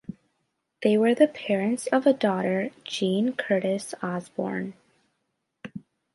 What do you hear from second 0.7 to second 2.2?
They were the parents of a